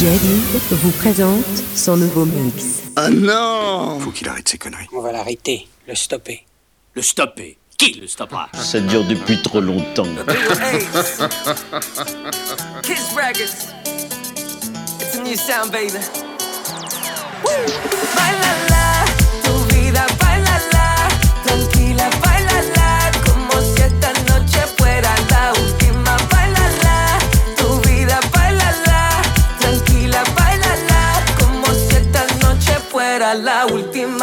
Jerry 0.00 0.40
vous 0.72 0.90
présente 0.90 1.44
son 1.76 1.96
nouveau 1.96 2.24
mix. 2.24 2.82
Oh 2.98 3.08
non 3.10 4.00
Faut 4.00 4.10
qu'il 4.10 4.28
arrête 4.28 4.48
ses 4.48 4.58
conneries. 4.58 4.88
On 4.92 5.00
va 5.00 5.12
l'arrêter, 5.12 5.68
le 5.86 5.94
stopper. 5.94 6.44
Le 6.94 7.02
stopper 7.02 7.56
Qui 7.78 8.00
le 8.00 8.08
stoppera? 8.08 8.48
Ça 8.54 8.80
dure 8.80 9.04
depuis 9.04 9.40
trop 9.42 9.60
longtemps. 9.60 10.02
Kiss 12.82 13.12
Records. 13.14 13.72
It's 15.00 15.16
a 15.16 15.22
new 15.22 15.36
sound, 15.36 15.70
baby. 15.70 16.00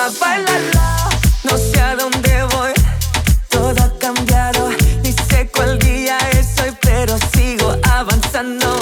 Bailala, 0.02 1.10
no 1.44 1.56
sé 1.58 1.80
a 1.80 1.96
dónde 1.96 2.44
voy. 2.56 2.74
Todo 3.50 3.84
ha 3.84 4.00
cambiado. 4.00 4.70
Ni 5.04 5.12
sé 5.14 5.48
cuál 5.54 5.78
día 5.78 6.18
es 6.32 6.60
hoy, 6.60 6.76
pero 6.82 7.16
sigo 7.36 7.78
avanzando. 7.84 8.80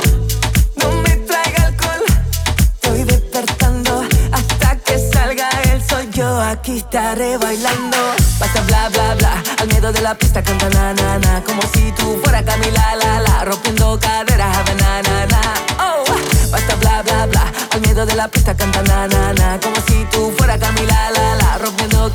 No 0.77 0.91
me 1.03 1.17
traiga 1.17 1.65
alcohol. 1.65 2.03
Estoy 2.75 3.03
despertando 3.03 4.05
hasta 4.31 4.77
que 4.77 4.97
salga 5.11 5.49
el 5.63 5.83
sol. 5.89 6.09
Yo 6.13 6.41
aquí 6.41 6.77
estaré 6.77 7.37
bailando. 7.37 7.97
Basta 8.39 8.61
bla 8.61 8.87
bla 8.87 9.15
bla. 9.15 9.43
Al 9.59 9.67
miedo 9.67 9.91
de 9.91 10.01
la 10.01 10.15
pista 10.15 10.41
canta 10.41 10.69
na 10.69 10.93
na 10.93 11.19
na. 11.19 11.43
Como 11.43 11.61
si 11.73 11.91
tú 11.97 12.17
fuera 12.23 12.45
Camila 12.45 12.95
la 12.95 13.19
la. 13.19 13.43
Rompiendo 13.43 13.99
caderas 13.99 14.57
a 14.57 14.73
na 14.73 15.25
na. 15.25 15.41
Oh, 15.79 16.05
basta 16.49 16.75
bla 16.75 17.01
bla 17.03 17.25
bla. 17.25 17.51
Al 17.71 17.81
miedo 17.81 18.05
de 18.05 18.15
la 18.15 18.29
pista 18.29 18.55
canta 18.55 18.81
na 18.83 19.05
na 19.07 19.33
na. 19.33 19.59
Como 19.59 19.75
si 19.87 20.05
tú 20.11 20.33
fuera 20.37 20.57
Camila 20.57 20.83
la 20.83 20.87
la 20.87 20.88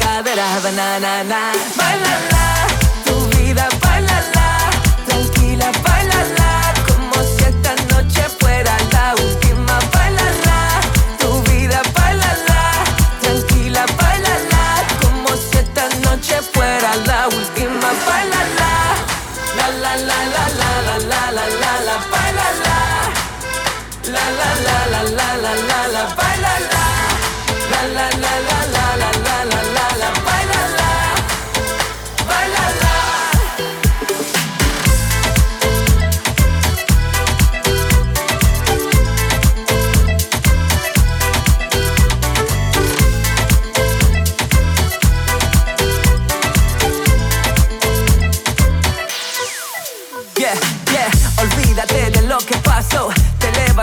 cadera, 0.04 0.46
banana, 0.62 1.24
na, 1.24 1.52
banana. 1.76 2.33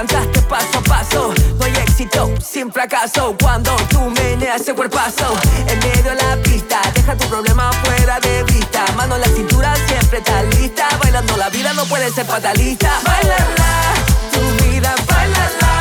Levantaste 0.01 0.41
paso 0.43 0.79
a 0.79 0.81
paso. 0.81 1.33
Hay 1.63 1.73
éxito 1.83 2.33
sin 2.41 2.71
fracaso. 2.71 3.35
Cuando 3.39 3.75
tú 3.89 3.99
meneas 4.09 4.61
ese 4.61 4.73
cuerpazo 4.73 5.25
en 5.67 5.79
medio 5.79 6.03
de 6.03 6.15
la 6.15 6.35
pista, 6.41 6.81
deja 6.93 7.15
tu 7.15 7.27
problema 7.27 7.71
fuera 7.83 8.19
de 8.19 8.43
vista. 8.43 8.85
Mano 8.95 9.15
en 9.15 9.21
la 9.21 9.27
cintura, 9.27 9.73
siempre 9.87 10.19
estás 10.19 10.43
lista. 10.55 10.87
Bailando 11.01 11.37
la 11.37 11.49
vida 11.49 11.73
no 11.73 11.85
puede 11.85 12.09
ser 12.11 12.25
fatalista. 12.25 12.99
Bailala, 13.05 13.93
tu 14.31 14.63
vida, 14.63 14.95
bailala. 15.07 15.73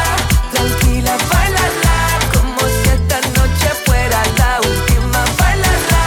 Tranquila, 0.52 1.16
bailala. 1.32 1.96
Como 2.34 2.60
si 2.60 2.88
esta 2.90 3.20
noche 3.38 3.68
fuera 3.86 4.22
la 4.38 4.60
última. 4.68 5.24
Bailala, 5.38 6.02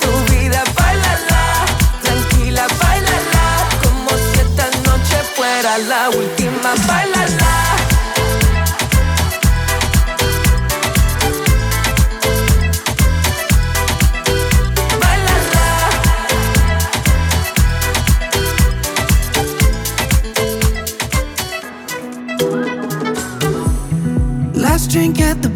tu 0.00 0.34
vida, 0.34 0.62
bailala. 0.78 1.64
Tranquila, 2.02 2.66
bailala. 2.82 3.44
Como 3.82 4.10
si 4.10 4.40
esta 4.40 4.66
noche 4.88 5.16
fuera 5.34 5.78
la 5.78 6.10
última. 6.10 6.74
Bailala. 6.86 7.25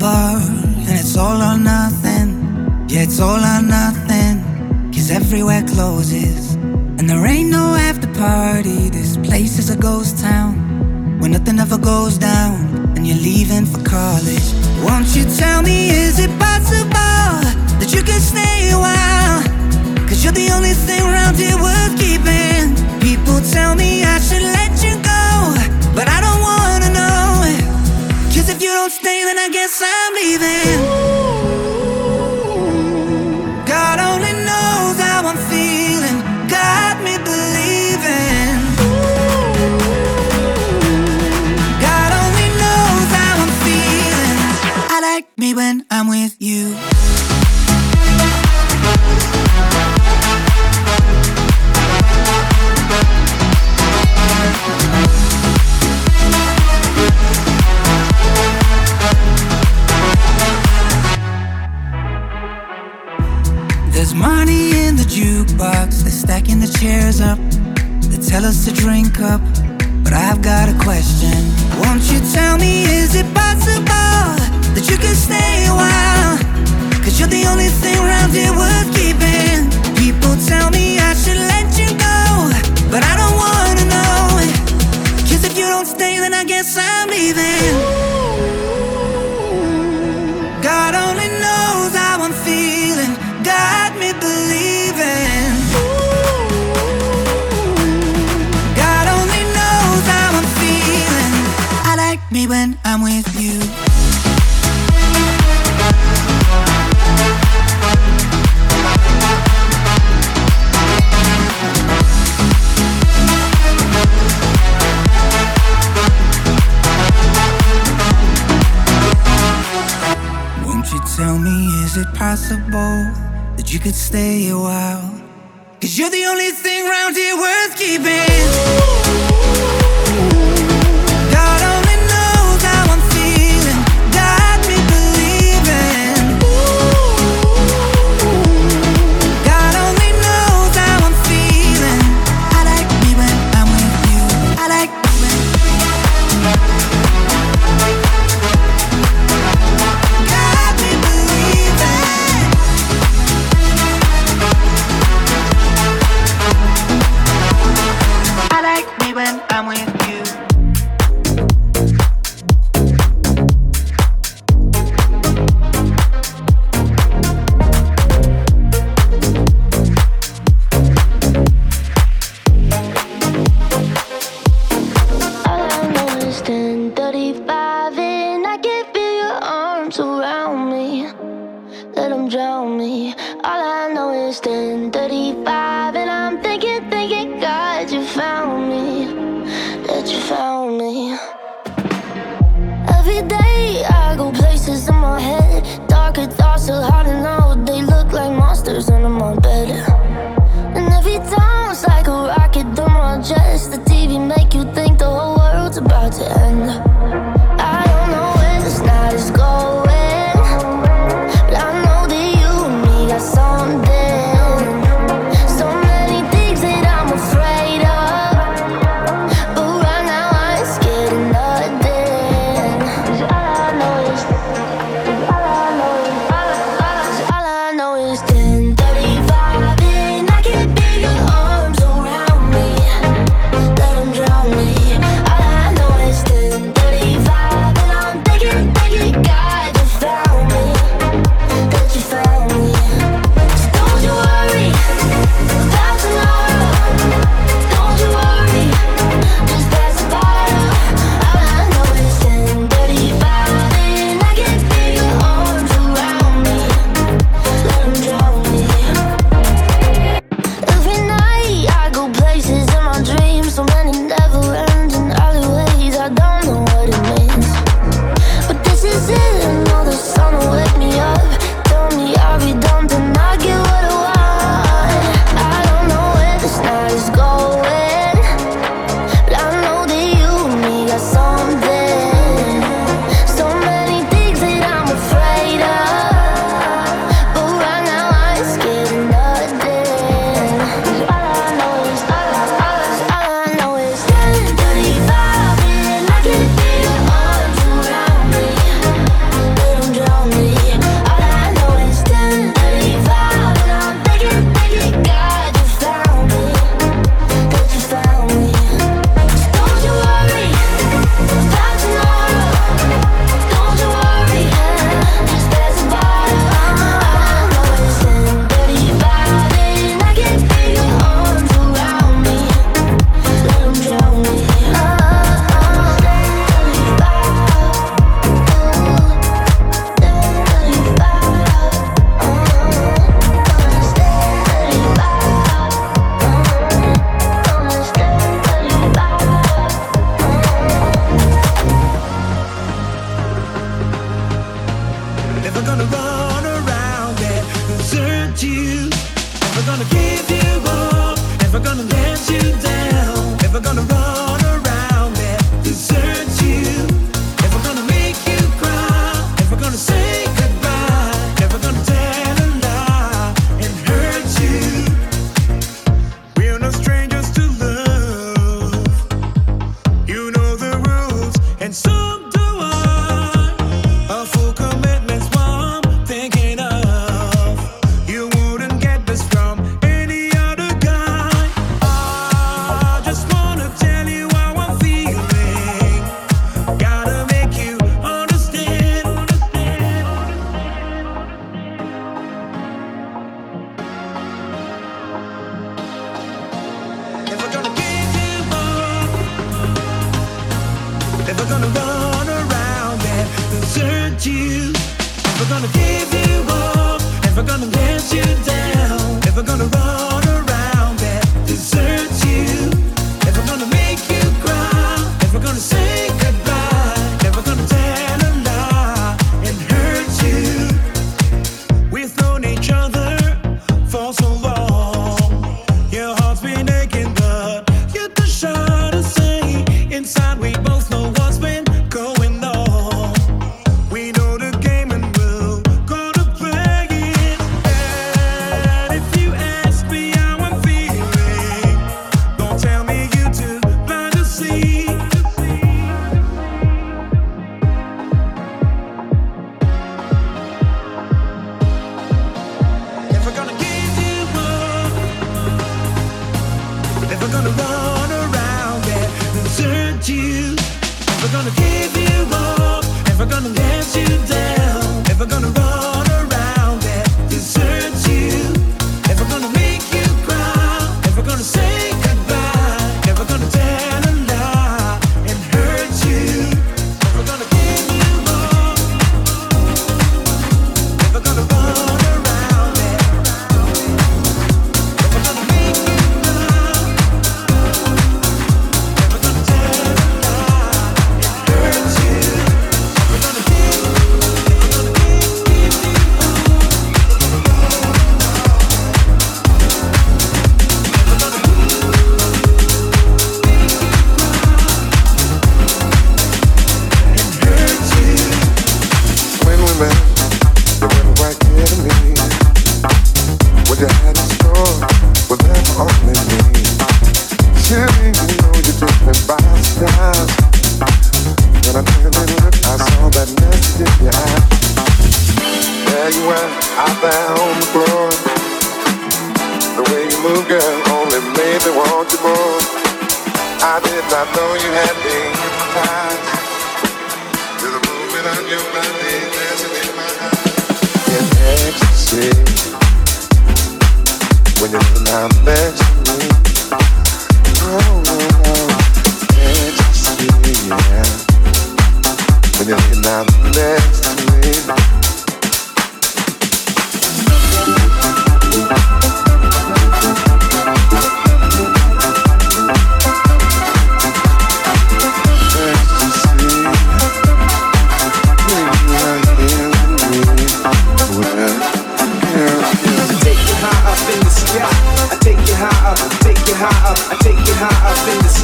Bar, 0.00 0.40
and 0.88 0.96
it's 0.98 1.16
all 1.16 1.42
or 1.42 1.58
nothing. 1.58 2.28
Yeah, 2.88 3.02
it's 3.02 3.20
all 3.20 3.44
or 3.52 3.62
nothing. 3.62 4.34
Cause 4.92 5.10
everywhere 5.10 5.62
closes, 5.62 6.54
and 6.98 7.08
there 7.08 7.24
ain't 7.26 7.50
no 7.50 7.74
after 7.74 8.08
party. 8.14 8.88
This 8.88 9.18
place 9.18 9.58
is 9.58 9.68
a 9.68 9.76
ghost 9.76 10.18
town 10.18 11.18
where 11.20 11.30
nothing 11.30 11.58
ever 11.60 11.78
goes 11.78 12.16
down, 12.16 12.54
and 12.96 13.06
you're 13.06 13.22
leaving 13.30 13.66
for 13.66 13.82
college. 13.84 14.48
Won't 14.82 15.14
you 15.14 15.24
tell 15.36 15.60
me, 15.62 15.90
is 15.90 16.18
it 16.18 16.32
possible 16.40 17.36
that 17.78 17.90
you 17.94 18.02
can 18.02 18.20
stay 18.20 18.70
a 18.72 18.78
while? 18.78 19.42
Cause 20.08 20.24
you're 20.24 20.32
the 20.32 20.50
only 20.56 20.74
thing 20.86 21.02
around 21.02 21.36
here 21.36 21.58
worth 21.60 21.94
keeping. 22.00 22.72
People 23.00 23.38
tell 23.52 23.74
me 23.74 24.02
I 24.02 24.18
should 24.18 24.42
let 24.42 24.72
you 24.82 24.94
go, 25.04 25.28
but 25.94 26.08
I 26.08 26.18
don't 26.24 26.40
wanna 26.50 26.90
know. 26.98 27.20
Cause 28.32 28.48
if 28.48 28.62
you 28.62 28.72
don't 28.72 28.92
then 29.24 29.38
I 29.38 29.48
guess 29.48 29.82
I'm 29.84 30.14
leaving. 30.14 31.09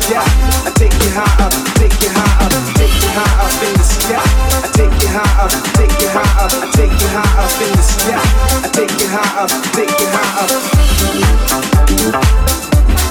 Yeah, 0.08 0.22
I 0.22 0.70
take 0.76 0.94
you 1.02 1.10
high 1.10 1.44
up, 1.44 1.52
take 1.74 1.90
you 2.00 2.08
high 2.14 2.46
up, 2.46 2.52
take 2.78 2.94
you 3.02 3.10
high 3.10 3.42
up 3.42 3.50
in 3.58 3.74
the 3.74 3.82
sky. 3.82 4.22
I 4.62 4.70
take 4.70 4.94
you 5.02 5.08
high 5.10 5.42
up, 5.42 5.50
take 5.74 5.90
you 6.00 6.08
high 6.14 6.46
up, 6.46 6.52
take 6.74 6.94
you 6.94 7.08
high 7.10 7.42
up 7.42 7.50
in 7.60 7.74
the 7.74 7.82
sky. 7.82 8.14
I 8.14 8.68
take 8.70 8.94
you 9.00 9.08
high 9.10 9.42
up, 9.42 9.50
take 9.74 9.90
you 9.98 10.06
high 10.06 10.46
up. 10.46 10.50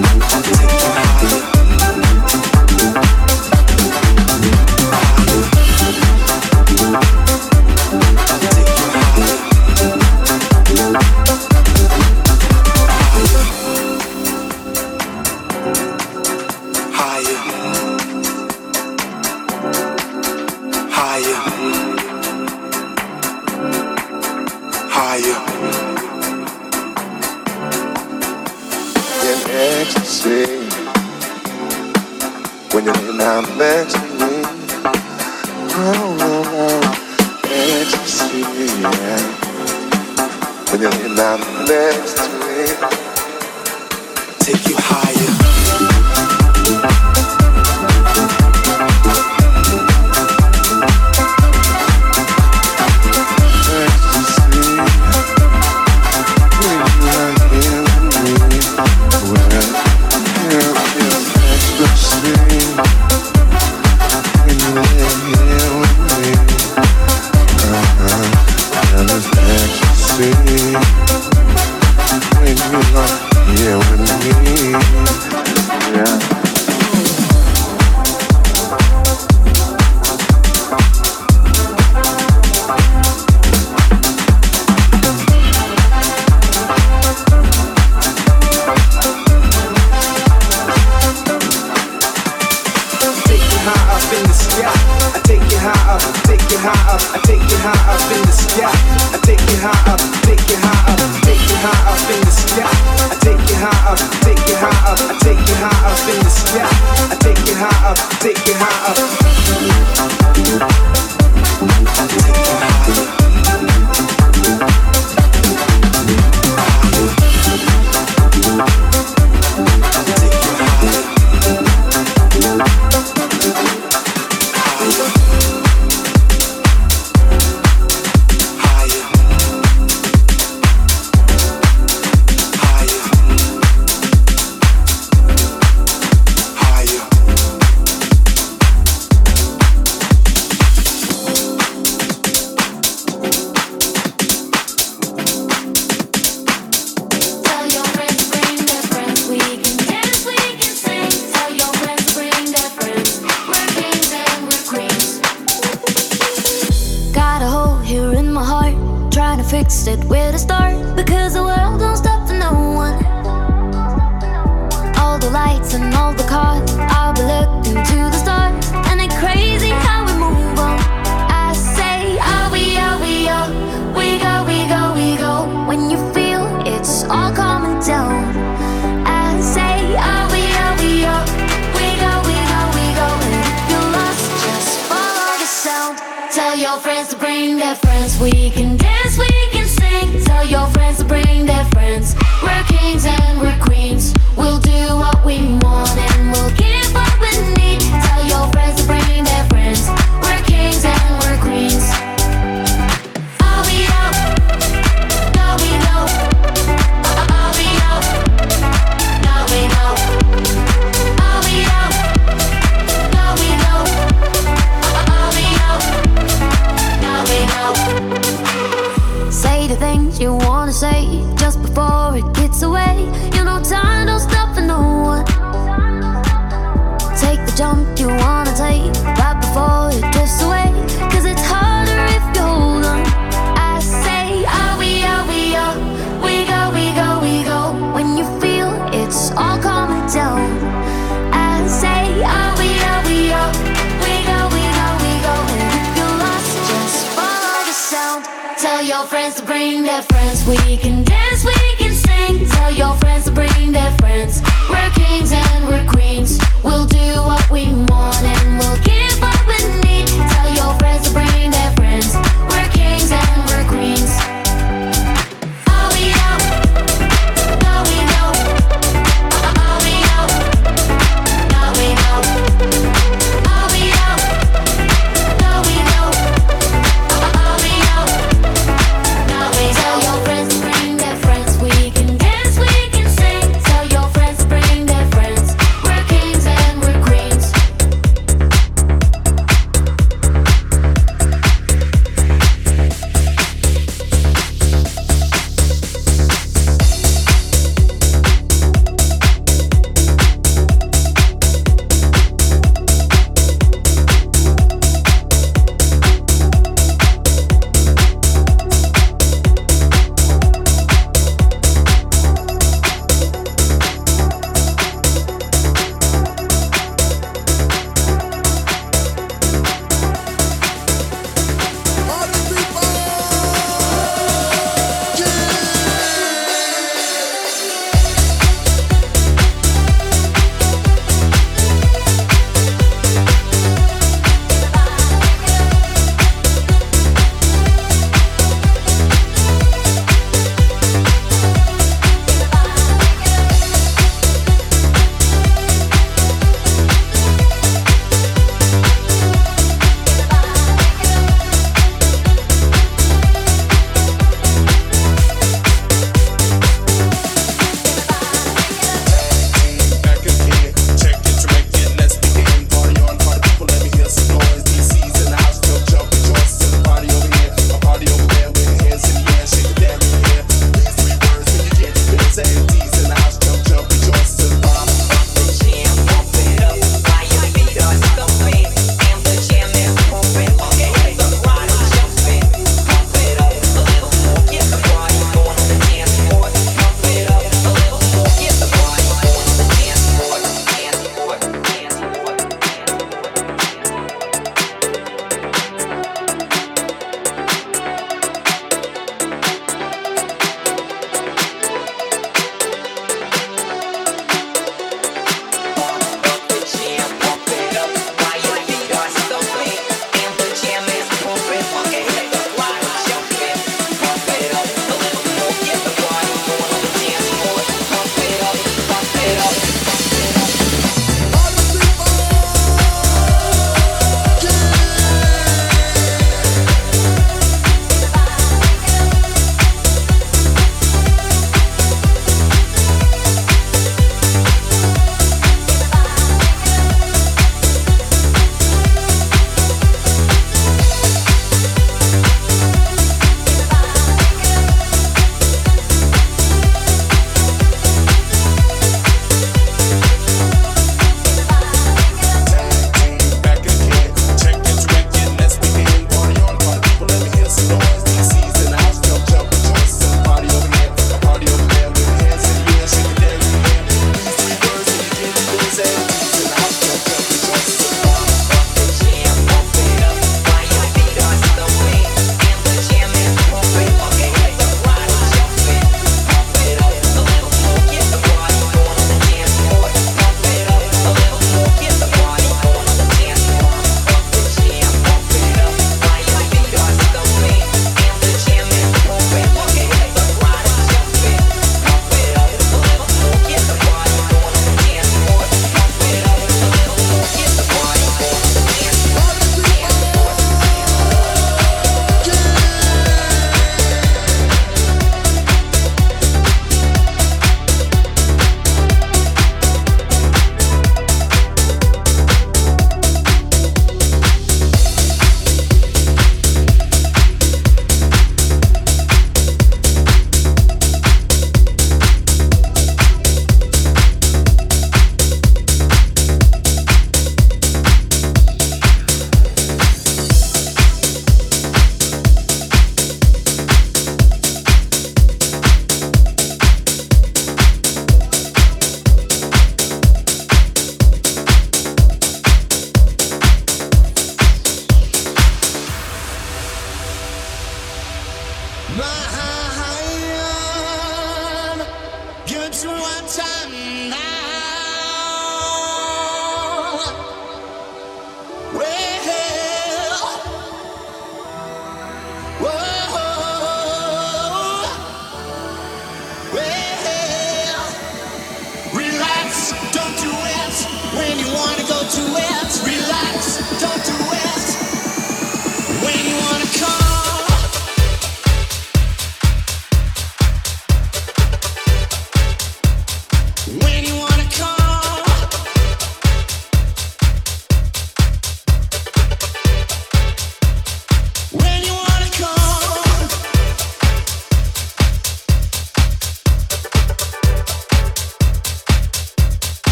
I 0.00 0.40
take 0.40 0.64
you 0.64 0.88
high 0.96 1.72
up. 1.72 1.77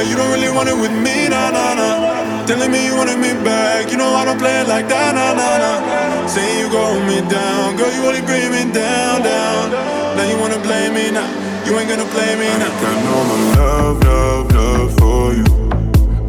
back. 0.00 0.08
You 0.10 0.16
don't 0.16 0.32
really 0.32 0.50
want 0.50 0.68
it 0.68 0.76
with 0.76 0.92
me, 0.92 1.28
nah, 1.28 1.50
nah, 1.50 1.74
nah. 1.74 2.46
Telling 2.46 2.70
me 2.70 2.86
you 2.86 2.96
wanted 2.96 3.18
me 3.18 3.32
back. 3.44 3.90
You 3.90 3.96
know 3.96 4.14
I 4.14 4.24
don't 4.24 4.38
play 4.38 4.60
it 4.60 4.68
like 4.68 4.88
that, 4.88 5.14
nah, 5.14 5.34
nah, 5.34 5.58
nah. 5.58 6.26
Saying 6.26 6.58
you 6.60 6.68
going 6.70 7.06
me 7.06 7.20
down, 7.28 7.76
girl, 7.76 7.92
you 7.92 8.02
only 8.06 8.22
bring 8.22 8.50
me 8.50 8.72
down, 8.72 9.22
down. 9.22 9.70
Now 10.16 10.24
you 10.28 10.38
wanna 10.40 10.58
blame 10.58 10.94
me 10.94 11.10
now. 11.10 11.28
You 11.64 11.78
ain't 11.78 11.88
gonna 11.88 12.08
blame 12.10 12.38
me 12.38 12.48
now. 12.58 12.66
I 12.66 12.70
ain't 12.70 12.80
got 12.82 12.96
no 13.04 13.16
more 13.28 13.44
love, 13.56 14.04
love, 14.04 14.52
love 14.52 14.90
for 14.98 15.34
you. 15.34 15.46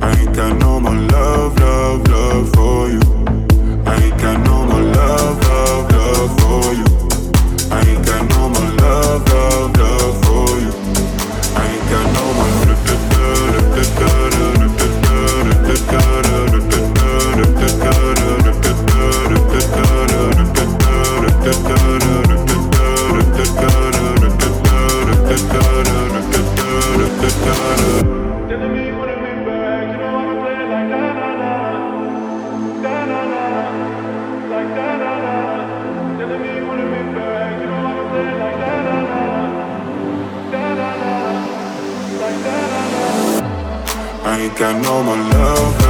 I 0.02 0.10
ain't 0.20 0.36
got 0.36 0.54
no 0.60 0.71
I 44.64 44.80
know 44.80 45.02
my 45.02 45.30
love. 45.32 45.81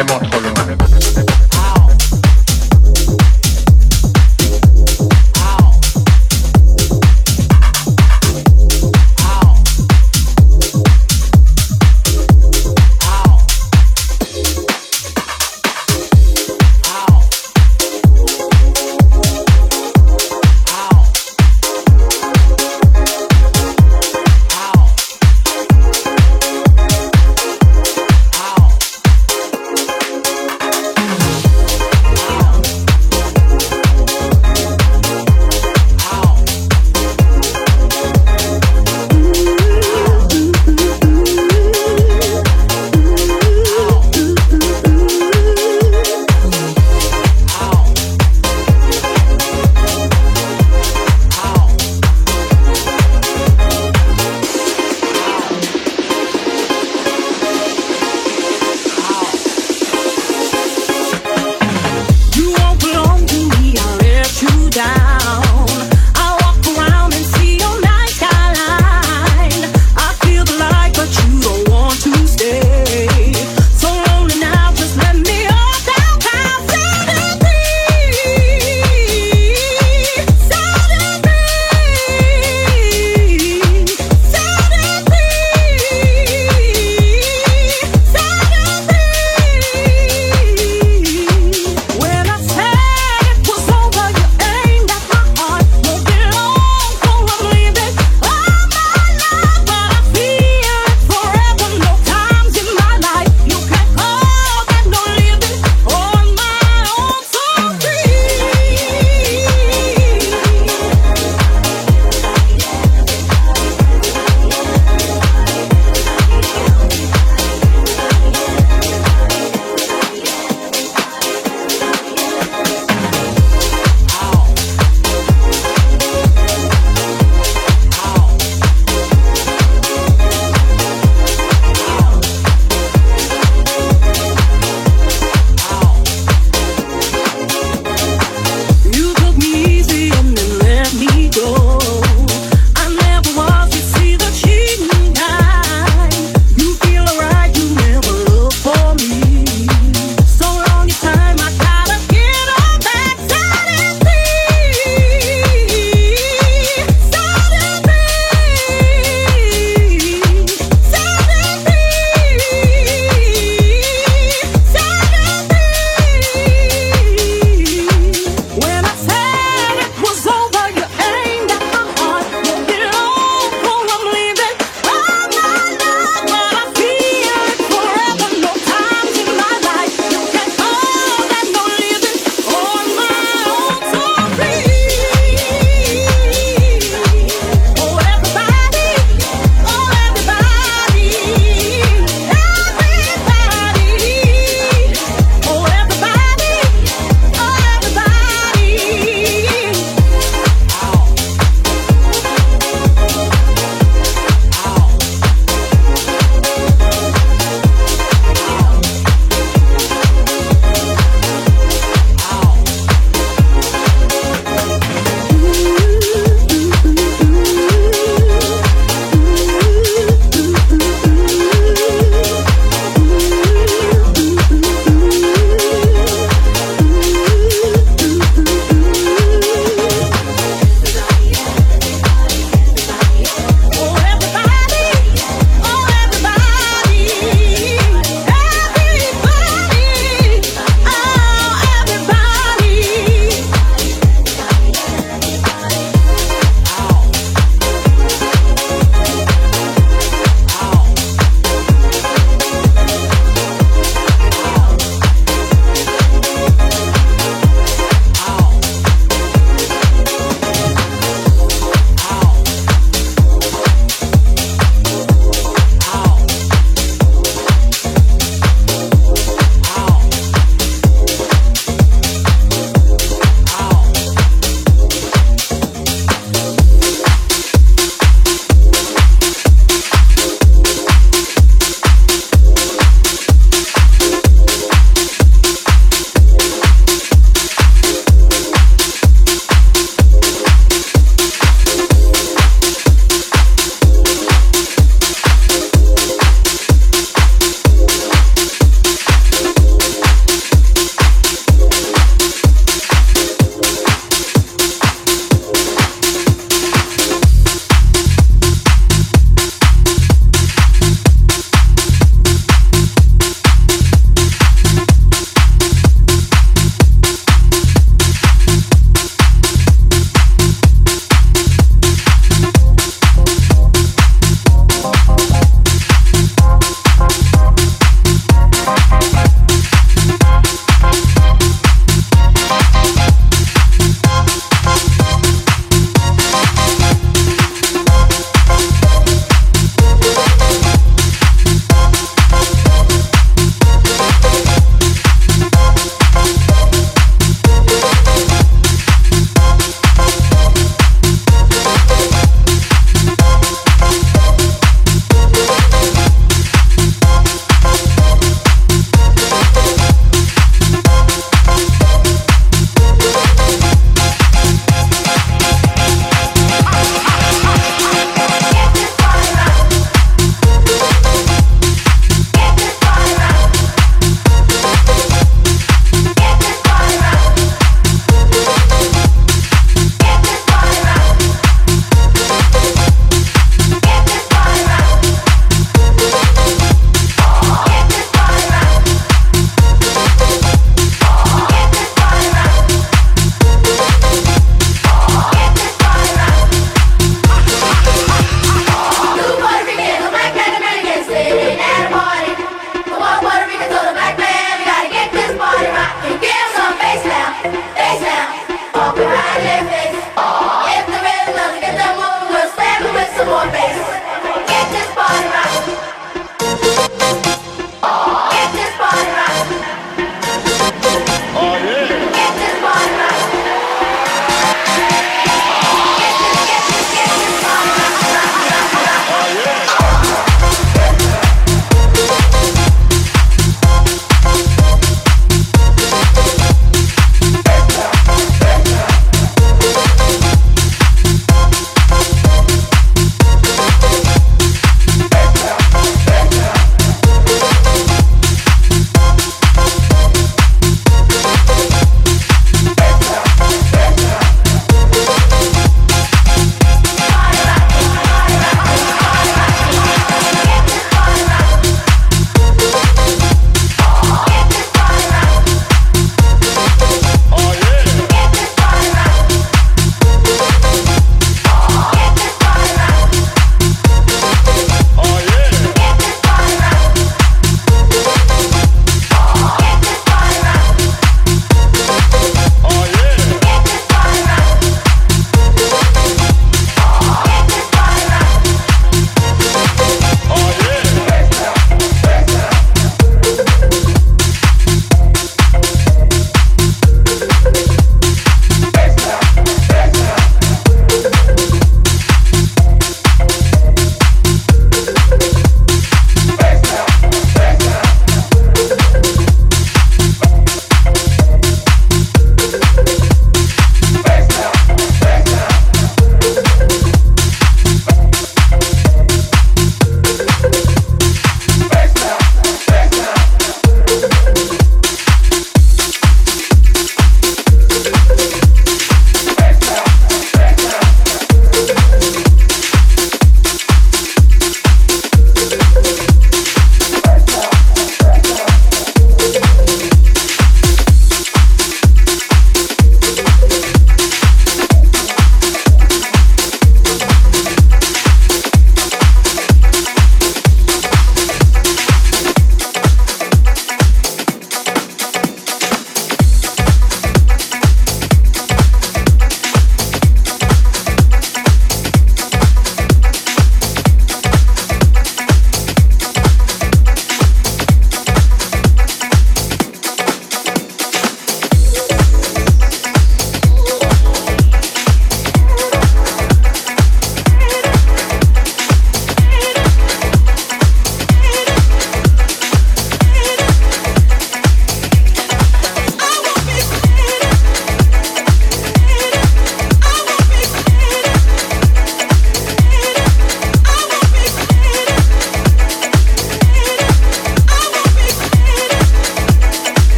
hemos 0.00 0.29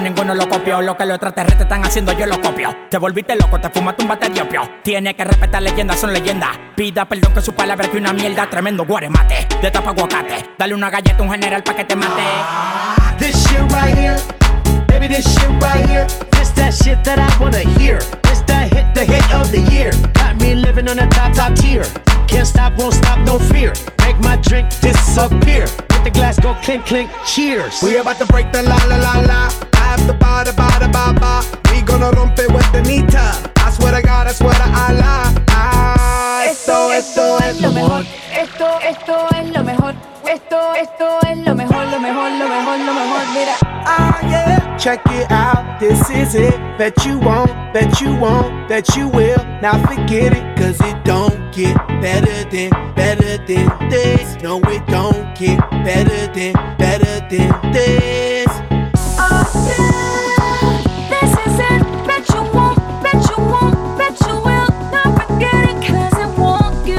Ninguno 0.00 0.34
lo 0.34 0.48
copió 0.48 0.80
Lo 0.80 0.96
que 0.96 1.04
los 1.04 1.16
extraterrestres 1.16 1.62
están 1.62 1.84
haciendo, 1.84 2.12
yo 2.12 2.26
lo 2.26 2.40
copio 2.40 2.74
Te 2.88 2.98
volviste 2.98 3.34
loco, 3.36 3.60
te 3.60 3.68
fumaste 3.68 4.02
un 4.02 4.08
bate 4.08 4.28
de 4.28 4.42
opio 4.42 4.62
Tiene 4.82 5.14
que 5.14 5.24
respetar 5.24 5.62
leyendas, 5.62 5.98
son 5.98 6.12
leyendas 6.12 6.50
Pida 6.76 7.04
perdón 7.04 7.34
que 7.34 7.40
su 7.40 7.52
palabra 7.52 7.88
que 7.88 7.96
una 7.96 8.12
mierda 8.12 8.48
Tremendo 8.48 8.84
guaremate, 8.84 9.48
de 9.60 9.70
tapa 9.70 9.90
aguacate 9.90 10.50
Dale 10.56 10.74
una 10.74 10.88
galleta 10.90 11.18
a 11.18 11.22
un 11.22 11.30
general 11.30 11.62
pa' 11.62 11.74
que 11.74 11.84
te 11.84 11.96
mate 11.96 12.22
This 13.18 13.34
shit 13.48 13.60
right 13.72 13.98
here, 13.98 14.16
baby, 14.86 15.08
this 15.08 15.26
shit 15.26 15.50
right 15.60 15.84
here. 15.88 16.06
This 16.30 16.50
that 16.52 16.72
shit 16.72 17.02
that 17.02 17.18
I 17.18 17.28
wanna 17.40 17.66
hear. 17.78 17.98
This 18.22 18.42
that 18.46 18.72
hit, 18.72 18.94
the 18.94 19.04
hit 19.04 19.26
of 19.34 19.50
the 19.50 19.60
year. 19.72 19.90
Got 20.14 20.40
me 20.40 20.54
living 20.54 20.88
on 20.88 21.00
a 21.00 21.08
top, 21.08 21.32
top 21.32 21.56
tier. 21.56 21.84
Can't 22.28 22.46
stop, 22.46 22.78
won't 22.78 22.94
stop, 22.94 23.18
no 23.26 23.40
fear. 23.40 23.72
Make 24.06 24.20
my 24.20 24.36
drink 24.36 24.70
disappear. 24.80 25.66
Let 25.90 26.04
the 26.04 26.10
glass 26.12 26.38
go 26.38 26.54
clink, 26.62 26.86
clink, 26.86 27.10
cheers. 27.26 27.82
We 27.82 27.96
about 27.96 28.18
to 28.18 28.26
break 28.26 28.52
the 28.52 28.62
la 28.62 28.76
la 28.86 28.96
la 28.96 29.20
la. 29.26 29.67
Have 29.88 30.06
the 30.06 30.12
ba 30.12 30.44
da 30.44 30.52
ba 30.52 31.14
ba. 31.18 31.32
We 31.72 31.80
gonna 31.80 32.10
rompe 32.10 32.44
with 32.54 32.70
the 32.72 32.82
nita. 32.82 33.24
I 33.56 33.70
swear 33.70 33.92
to 33.96 34.02
God, 34.02 34.26
I 34.26 34.32
swear 34.32 34.52
to 34.52 34.68
Allah. 34.84 35.32
Ah, 35.48 36.44
esto, 36.44 36.92
esto 36.92 37.38
es 37.38 37.62
lo 37.62 37.72
mejor. 37.72 38.04
Esto, 38.36 38.68
esto 38.82 39.14
es 39.34 39.48
lo 39.56 39.64
mejor. 39.64 39.94
Esto, 40.28 40.74
esto 40.74 41.06
es 41.26 41.38
lo 41.38 41.54
mejor, 41.54 41.86
lo 41.86 41.98
mejor, 42.00 42.30
lo 42.32 42.48
mejor, 42.54 42.78
lo 42.78 42.92
mejor. 43.00 43.22
Mira. 43.32 43.54
Ah, 43.64 44.20
yeah. 44.28 44.76
Check 44.76 45.00
it 45.06 45.30
out. 45.30 45.80
This 45.80 46.10
is 46.10 46.34
it 46.34 46.58
that 46.76 46.92
you 47.06 47.18
want, 47.18 47.50
that 47.72 47.98
you 48.02 48.14
want, 48.14 48.68
that 48.68 48.94
you 48.94 49.08
will. 49.08 49.42
Now 49.62 49.80
forget 49.86 50.36
it, 50.36 50.56
cause 50.58 50.78
it 50.82 51.02
don't 51.04 51.50
get 51.54 51.74
better 52.02 52.44
than, 52.50 52.70
better 52.94 53.38
than 53.46 53.88
this. 53.88 54.36
No, 54.42 54.60
it 54.68 54.86
don't 54.86 55.34
get 55.34 55.58
better 55.82 56.26
than, 56.34 56.52
better 56.76 57.26
than 57.30 57.72
this. 57.72 58.47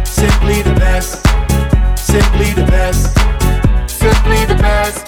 simply 0.07 0.63
the 0.63 0.75
best, 0.75 1.27
simply 1.99 2.53
the 2.55 2.65
best, 2.65 3.15
simply 3.89 4.45
the 4.47 4.55
best, 4.55 5.07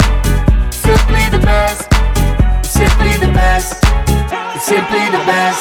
simply 0.75 1.29
the 1.31 1.39
best, 1.39 1.91
simply 2.65 3.17
the 3.27 3.33
best, 3.33 3.92
Simply 4.63 5.01
the 5.11 5.19
best. 5.27 5.59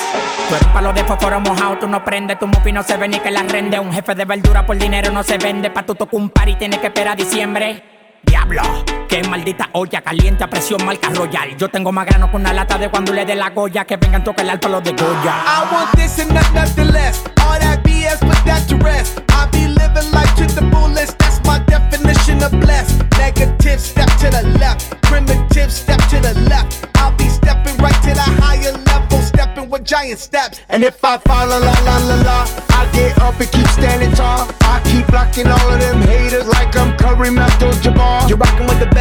Tú 0.48 0.56
eres 0.56 0.68
palo 0.68 0.94
de 0.94 1.04
fósforo 1.04 1.40
mojado, 1.40 1.80
tú 1.80 1.88
no 1.88 2.04
prendes, 2.06 2.38
tu 2.38 2.46
mufi 2.46 2.72
no 2.72 2.84
se 2.84 2.98
ve 2.98 3.08
ni 3.08 3.20
que 3.20 3.32
la 3.32 3.42
rende. 3.42 3.80
Un 3.80 3.92
jefe 3.92 4.14
de 4.14 4.26
verdura 4.26 4.64
por 4.64 4.78
dinero 4.78 5.12
no 5.12 5.24
se 5.24 5.40
vende, 5.40 5.72
pa' 5.72 5.84
tu 5.84 5.96
toco 5.96 6.18
un 6.18 6.30
par 6.30 6.48
y 6.48 6.56
tienes 6.56 6.80
que 6.80 6.88
esperar 6.88 7.14
a 7.14 7.16
diciembre. 7.16 7.84
Diablo 8.22 8.62
qué 9.12 9.22
maldita 9.28 9.70
olla 9.74 10.02
caliente 10.02 10.46
a 10.46 10.48
presión 10.48 10.86
marca 10.86 11.10
royal. 11.10 11.58
Yo 11.58 11.68
tengo 11.68 11.92
más 11.92 12.06
grano 12.06 12.32
con 12.32 12.42
una 12.42 12.54
lata 12.54 12.78
de 12.78 12.90
cuando 12.90 13.12
le 13.12 13.26
dé 13.26 13.36
la 13.36 13.50
goya 13.50 13.84
que 13.84 13.98
vengan 13.98 14.24
tocar 14.24 14.48
el 14.48 14.58
palo 14.58 14.80
de 14.80 14.94
Goya. 14.94 15.36
I 15.46 15.68
want 15.70 15.92
this 15.98 16.18
and 16.20 16.34
not 16.34 16.50
nothing 16.54 16.92
less. 16.94 17.22
All 17.44 17.60
that 17.60 17.84
BS, 17.84 18.20
put 18.22 18.40
that 18.46 18.66
to 18.70 18.78
rest. 18.78 19.22
I 19.34 19.50
be 19.52 19.68
living 19.68 20.10
life 20.14 20.34
to 20.38 20.46
the 20.48 20.64
fullest. 20.72 21.18
That's 21.20 21.44
my 21.46 21.60
definition 21.66 22.42
of 22.42 22.52
blessed. 22.62 23.04
Negative, 23.18 23.82
step 23.82 24.08
to 24.22 24.30
the 24.30 24.44
left. 24.60 24.90
Primitive, 25.02 25.72
step 25.74 26.00
to 26.08 26.20
the 26.22 26.34
left. 26.48 26.88
I'll 26.96 27.12
be 27.18 27.28
stepping 27.28 27.76
right 27.84 28.02
to 28.04 28.14
the 28.16 28.28
higher 28.40 28.72
level, 28.72 29.20
stepping 29.20 29.70
with 29.70 29.84
giant 29.84 30.20
steps. 30.20 30.62
And 30.70 30.84
if 30.84 31.04
I 31.04 31.18
fall, 31.18 31.48
la 31.48 31.58
la 31.58 31.76
la 31.84 31.98
la 31.98 32.16
la, 32.24 32.48
I 32.70 32.90
get 32.94 33.20
up 33.20 33.38
and 33.40 33.52
keep 33.52 33.68
standing 33.68 34.14
tall. 34.14 34.48
I 34.62 34.80
keep 34.86 35.06
blocking 35.08 35.48
all 35.48 35.68
of 35.74 35.80
them 35.82 36.02
haters 36.04 36.48
like 36.48 36.76
I'm 36.78 36.96
Kareem 36.98 37.38
Abdul-Jabbar. 37.38 38.30
You're 38.30 38.38
rocking 38.38 38.68
with 38.68 38.80
the 38.80 38.86
best, 38.88 39.01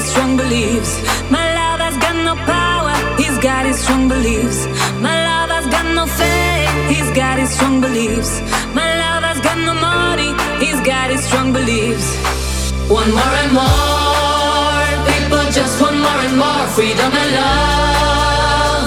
his 0.00 0.10
strong 0.10 0.36
beliefs. 0.36 0.92
My 1.30 1.46
love 1.60 1.80
has 1.86 1.96
got 2.04 2.16
no 2.28 2.34
power, 2.56 2.94
he's 3.20 3.36
got 3.38 3.66
his 3.66 3.78
strong 3.82 4.08
beliefs. 4.08 4.66
My 5.06 5.16
love 5.28 5.50
has 5.56 5.66
got 5.74 5.86
no 5.98 6.04
faith, 6.06 6.72
he's 6.92 7.10
got 7.20 7.38
his 7.38 7.50
strong 7.56 7.80
beliefs. 7.80 8.40
My 8.72 8.88
love 9.02 9.22
has 9.28 9.40
got 9.40 9.58
no 9.68 9.74
money, 9.74 10.30
he's 10.64 10.80
got 10.80 11.10
his 11.12 11.22
strong 11.28 11.52
beliefs. 11.52 12.08
One 12.88 13.10
more 13.18 13.34
and 13.42 13.52
more, 13.60 14.88
people 15.10 15.44
just 15.58 15.74
want 15.82 15.98
more 16.06 16.20
and 16.26 16.36
more 16.44 16.64
freedom 16.76 17.12
and 17.22 17.30
love. 17.40 18.84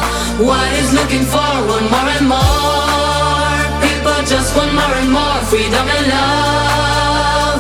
What 0.50 0.70
is 0.82 0.90
looking 0.98 1.26
for? 1.34 1.54
One 1.76 1.88
more 1.94 2.10
and 2.18 2.28
more, 2.36 3.54
people 3.86 4.20
just 4.34 4.50
want 4.58 4.74
more 4.80 4.96
and 5.02 5.12
more 5.18 5.40
freedom 5.52 5.86
and 5.98 6.06
love. 6.16 7.60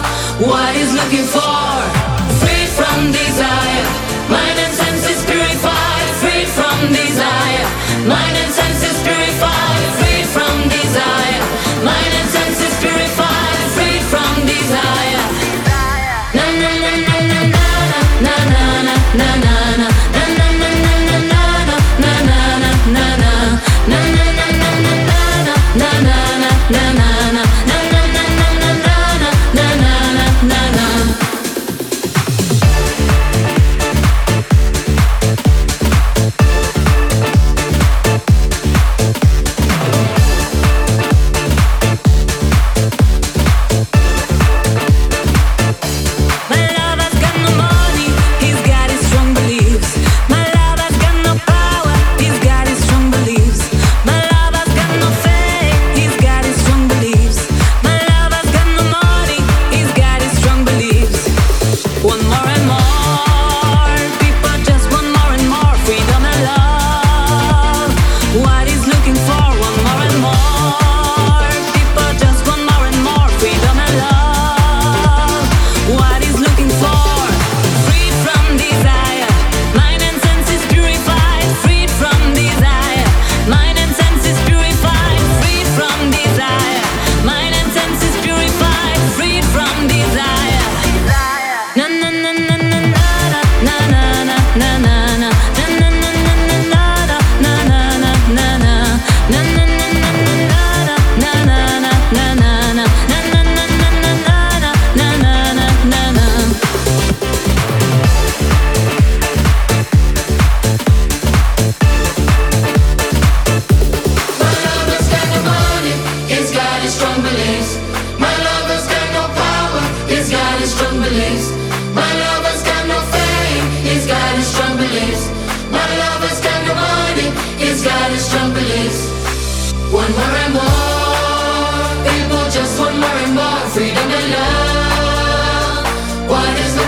What 0.49 0.71
is 0.75 0.89
looking 0.99 1.27
for? 1.35 2.02
From 2.75 3.11
desire, 3.11 4.12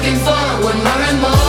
fucking 0.05 0.19
fun 0.23 0.63
when 0.63 0.77
we're 0.77 1.09
in 1.09 1.21
love. 1.21 1.44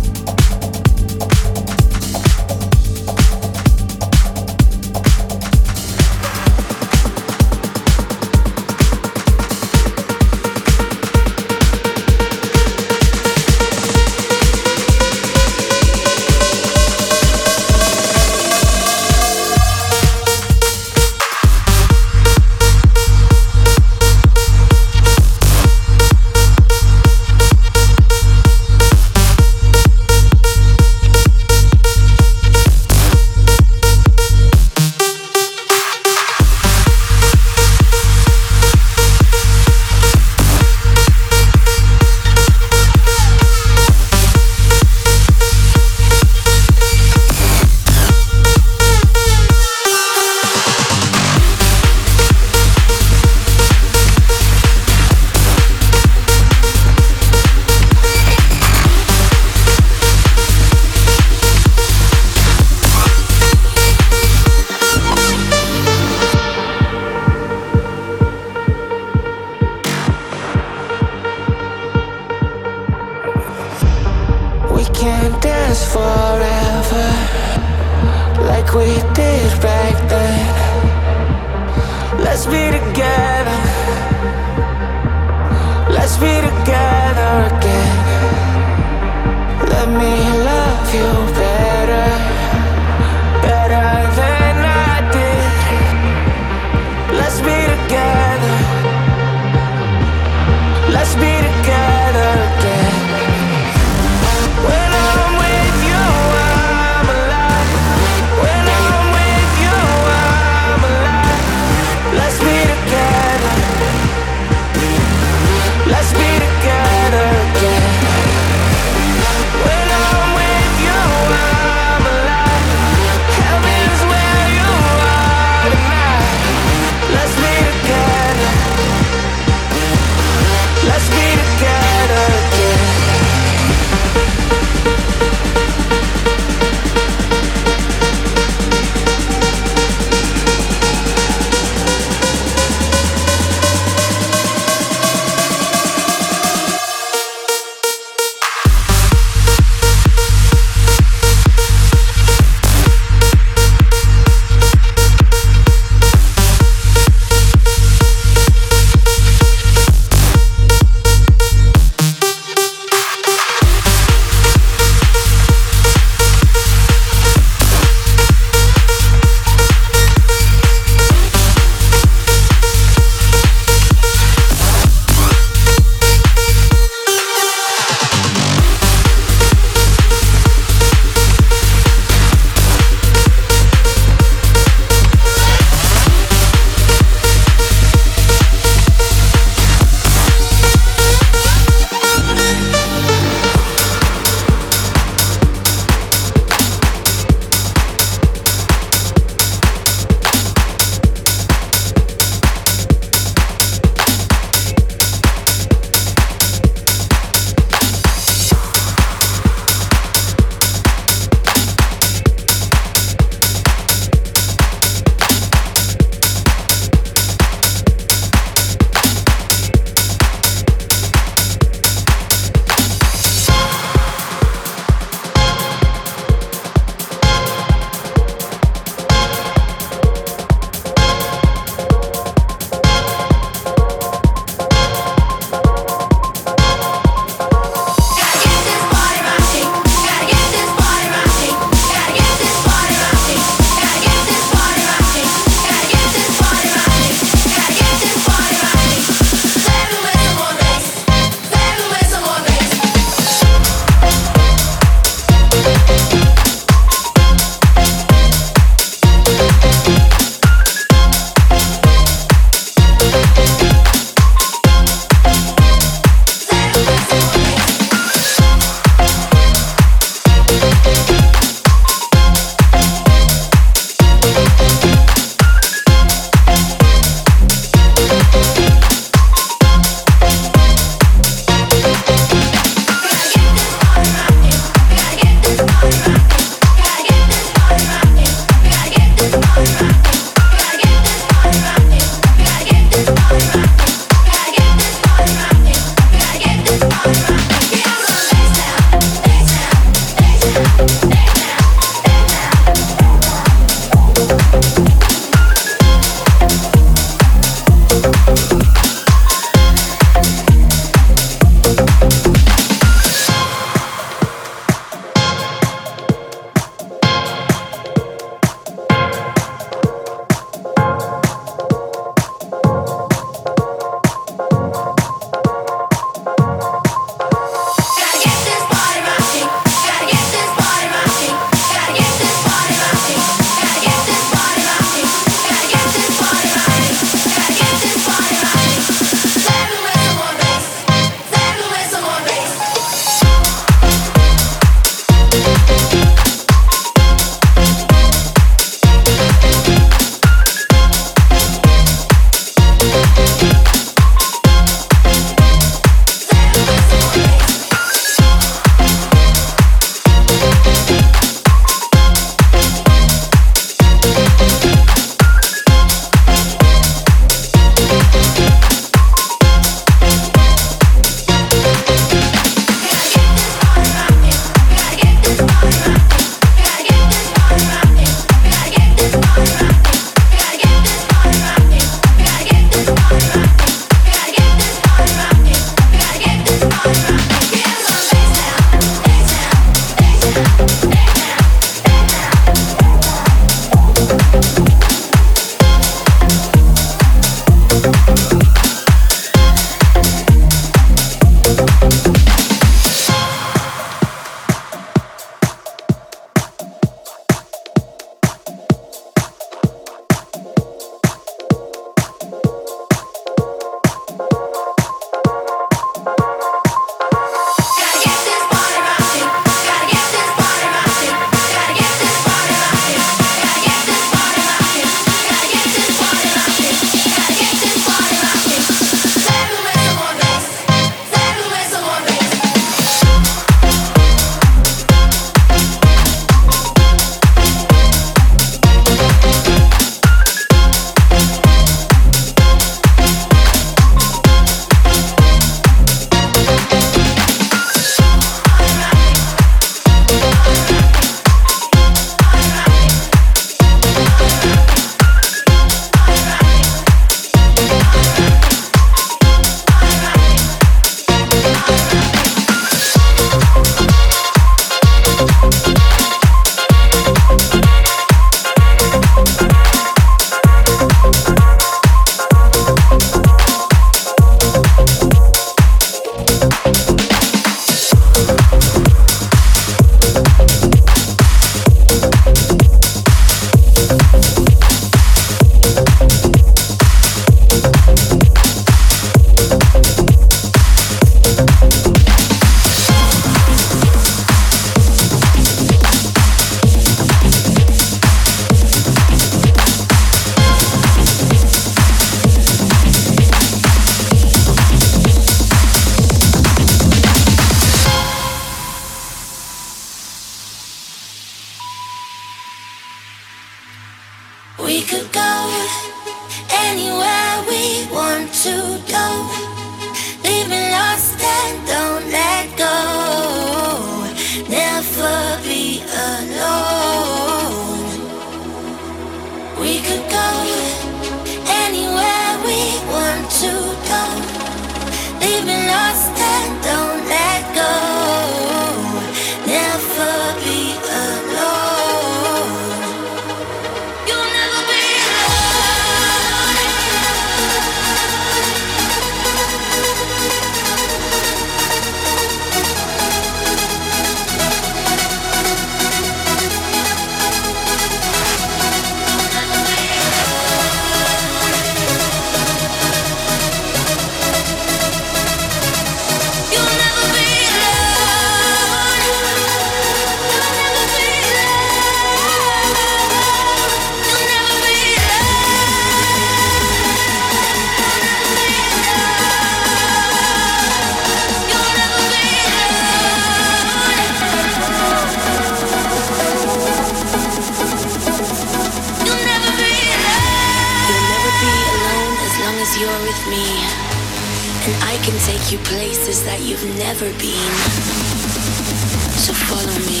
So 599.16 599.32
follow 599.32 599.78
me. 599.86 600.00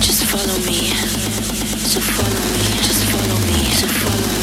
Just 0.00 0.24
follow 0.24 0.58
me. 0.66 0.90
So 1.90 2.00
follow 2.00 2.42
me. 2.52 2.64
Just 2.82 3.04
follow 3.10 3.38
me. 3.46 3.70
So 3.72 3.86
follow 3.86 4.30
me. 4.30 4.35